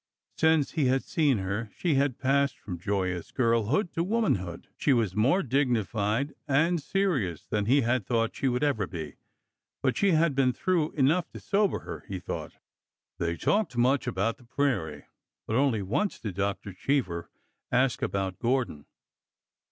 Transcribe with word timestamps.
Since 0.35 0.71
he 0.71 0.85
had 0.85 1.03
seen 1.03 1.37
her, 1.37 1.69
she 1.77 1.93
had 1.93 2.17
passed 2.17 2.57
from 2.57 2.79
joyous 2.79 3.31
girlhood 3.31 3.93
to 3.93 4.03
womanhood. 4.03 4.67
She 4.75 4.93
was 4.93 5.13
more 5.15 5.43
dignified 5.43 6.33
and 6.47 6.81
serious 6.81 7.45
than 7.45 7.67
he 7.67 7.81
had 7.81 8.07
thought 8.07 8.35
she 8.35 8.47
would 8.47 8.63
ever 8.63 8.87
be, 8.87 9.17
but 9.83 9.95
she 9.95 10.13
had 10.13 10.33
been 10.33 10.53
through 10.53 10.93
enough 10.93 11.29
to 11.33 11.39
sober 11.39 11.81
her, 11.81 12.03
he 12.07 12.17
thought. 12.19 12.53
They 13.19 13.37
talked 13.37 13.77
much 13.77 14.07
about 14.07 14.37
the 14.37 14.43
prairie, 14.45 15.03
but 15.45 15.55
only 15.55 15.83
once 15.83 16.17
did 16.17 16.33
Dr. 16.33 16.73
Cheever 16.73 17.29
ask 17.71 18.01
about 18.01 18.39
Gordon. 18.39 18.87